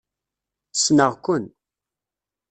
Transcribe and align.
Ssneɣ-ken. 0.73 1.45